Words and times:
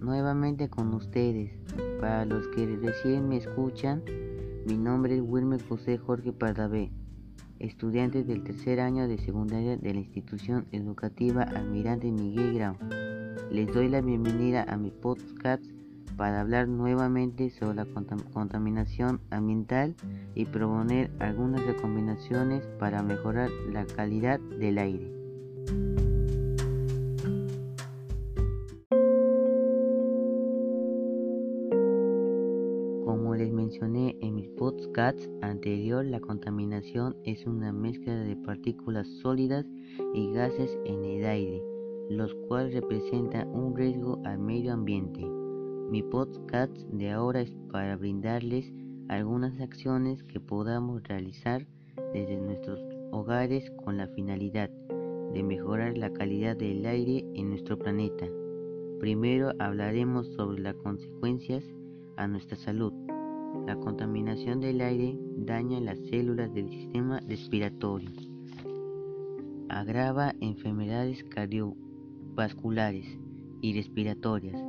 nuevamente 0.00 0.70
con 0.70 0.94
ustedes. 0.94 1.50
Para 2.00 2.24
los 2.24 2.48
que 2.48 2.66
recién 2.66 3.28
me 3.28 3.36
escuchan, 3.36 4.02
mi 4.66 4.78
nombre 4.78 5.16
es 5.16 5.22
Wilmer 5.22 5.62
José 5.68 5.98
Jorge 5.98 6.32
Pardavé, 6.32 6.90
estudiante 7.58 8.24
del 8.24 8.42
tercer 8.44 8.80
año 8.80 9.06
de 9.06 9.18
secundaria 9.18 9.76
de 9.76 9.92
la 9.92 10.00
institución 10.00 10.66
educativa 10.72 11.42
Almirante 11.42 12.10
Miguel 12.10 12.54
Grau. 12.54 12.76
Les 13.50 13.70
doy 13.74 13.88
la 13.88 14.00
bienvenida 14.00 14.64
a 14.68 14.78
mi 14.78 14.90
podcast 14.90 15.62
para 16.16 16.40
hablar 16.40 16.68
nuevamente 16.68 17.50
sobre 17.50 17.74
la 17.74 17.86
contaminación 18.32 19.20
ambiental 19.30 19.94
y 20.34 20.46
proponer 20.46 21.10
algunas 21.18 21.62
recomendaciones 21.66 22.66
para 22.78 23.02
mejorar 23.02 23.50
la 23.70 23.84
calidad 23.84 24.40
del 24.40 24.78
aire. 24.78 25.12
Mencioné 33.84 34.16
en 34.22 34.36
mis 34.36 34.48
podcasts 34.50 35.28
anterior, 35.42 36.04
la 36.06 36.18
contaminación 36.18 37.16
es 37.24 37.46
una 37.46 37.70
mezcla 37.70 38.14
de 38.14 38.34
partículas 38.34 39.06
sólidas 39.20 39.66
y 40.14 40.32
gases 40.32 40.78
en 40.86 41.04
el 41.04 41.26
aire, 41.26 41.62
los 42.08 42.34
cuales 42.48 42.72
representan 42.72 43.48
un 43.48 43.76
riesgo 43.76 44.22
al 44.24 44.38
medio 44.38 44.72
ambiente. 44.72 45.22
Mi 45.90 46.02
podcast 46.02 46.72
de 46.92 47.10
ahora 47.10 47.42
es 47.42 47.54
para 47.70 47.96
brindarles 47.96 48.72
algunas 49.08 49.60
acciones 49.60 50.22
que 50.22 50.40
podamos 50.40 51.02
realizar 51.02 51.66
desde 52.14 52.38
nuestros 52.38 52.80
hogares 53.10 53.70
con 53.84 53.98
la 53.98 54.08
finalidad 54.08 54.70
de 55.34 55.42
mejorar 55.42 55.98
la 55.98 56.10
calidad 56.10 56.56
del 56.56 56.86
aire 56.86 57.22
en 57.34 57.50
nuestro 57.50 57.78
planeta. 57.78 58.26
Primero 58.98 59.52
hablaremos 59.58 60.28
sobre 60.28 60.62
las 60.62 60.74
consecuencias 60.76 61.64
a 62.16 62.26
nuestra 62.26 62.56
salud. 62.56 63.13
La 63.66 63.76
contaminación 63.76 64.60
del 64.60 64.82
aire 64.82 65.18
daña 65.38 65.80
las 65.80 65.98
células 66.10 66.52
del 66.52 66.68
sistema 66.68 67.20
respiratorio, 67.26 68.10
agrava 69.70 70.34
enfermedades 70.40 71.24
cardiovasculares 71.24 73.06
y 73.62 73.72
respiratorias, 73.72 74.60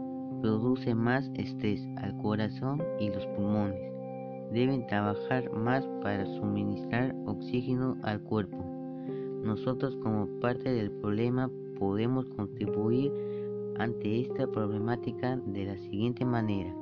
produce 0.41 0.95
más 0.95 1.29
estrés 1.33 1.85
al 1.97 2.15
corazón 2.19 2.81
y 2.99 3.09
los 3.09 3.25
pulmones. 3.35 3.81
Deben 4.53 4.87
trabajar 4.87 5.51
más 5.51 5.85
para 6.01 6.25
suministrar 6.25 7.13
oxígeno 7.25 7.97
al 8.03 8.21
cuerpo. 8.21 8.63
Nosotros 9.43 9.97
como 9.97 10.27
parte 10.39 10.71
del 10.71 10.89
problema 10.89 11.51
podemos 11.77 12.29
contribuir 12.29 13.11
ante 13.77 14.21
esta 14.21 14.47
problemática 14.47 15.35
de 15.35 15.65
la 15.65 15.77
siguiente 15.79 16.23
manera 16.23 16.73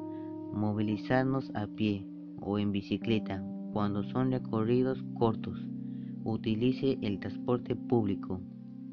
movilizarnos 0.54 1.52
a 1.56 1.68
pie 1.68 2.06
o 2.40 2.60
en 2.60 2.72
bicicleta 2.72 3.44
cuando 3.74 4.04
son 4.04 4.32
recorridos 4.32 5.04
cortos. 5.16 5.60
Utilice 6.24 6.98
el 7.02 7.20
transporte 7.20 7.76
público. 7.76 8.40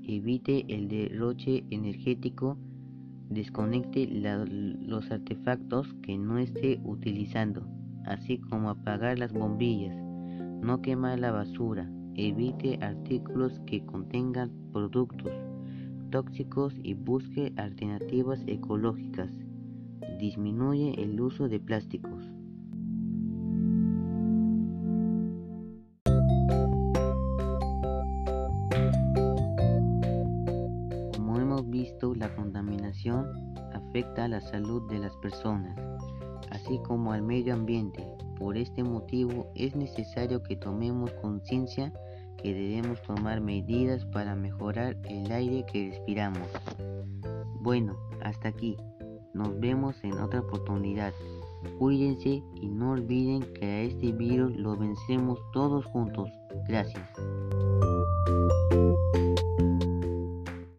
Evite 0.03 0.65
el 0.69 0.89
derroche 0.89 1.65
energético. 1.71 2.59
Desconecte 3.29 4.09
los 4.09 5.11
artefactos 5.11 5.95
que 6.03 6.19
no 6.19 6.39
esté 6.39 6.81
utilizando, 6.83 7.65
así 8.05 8.39
como 8.39 8.71
apagar 8.71 9.19
las 9.19 9.33
bombillas. 9.33 9.97
No 10.63 10.83
quemar 10.83 11.21
la 11.21 11.31
basura. 11.31 11.89
Evite 12.17 12.79
artículos 12.83 13.61
que 13.67 13.85
contengan 13.85 14.51
productos 14.73 15.31
tóxicos 16.11 16.75
y 16.83 16.95
busque 16.95 17.53
alternativas 17.57 18.43
ecológicas 18.49 19.31
disminuye 20.19 20.95
el 21.03 21.21
uso 21.21 21.49
de 21.49 21.61
plásticos. 21.61 22.31
Como 31.17 31.39
hemos 31.39 31.69
visto, 31.71 32.15
la 32.15 32.35
contaminación 32.35 33.27
afecta 33.73 34.25
a 34.25 34.29
la 34.29 34.41
salud 34.41 34.89
de 34.91 34.99
las 34.99 35.17
personas, 35.17 35.77
así 36.51 36.79
como 36.87 37.13
al 37.13 37.23
medio 37.23 37.55
ambiente. 37.55 38.07
Por 38.39 38.57
este 38.57 38.83
motivo 38.83 39.53
es 39.55 39.77
necesario 39.77 40.43
que 40.43 40.57
tomemos 40.57 41.13
conciencia 41.15 41.93
que 42.39 42.55
debemos 42.55 43.03
tomar 43.03 43.41
medidas 43.41 44.07
para 44.07 44.35
mejorar 44.35 44.97
el 45.05 45.31
aire 45.31 45.65
que 45.71 45.91
respiramos. 45.91 46.49
Bueno, 47.61 47.99
hasta 48.23 48.49
aquí. 48.49 48.77
Nos 49.35 49.59
vemos 49.61 49.97
en 50.03 50.19
otra 50.19 50.41
oportunidad. 50.41 51.13
Cuídense 51.79 52.43
y 52.55 52.69
no 52.69 52.93
olviden 52.93 53.43
que 53.55 53.65
a 53.65 53.81
este 53.83 54.13
virus 54.13 54.57
lo 54.57 54.77
vencemos 54.77 55.39
todos 55.53 55.85
juntos. 55.87 56.31
Gracias. 56.69 57.09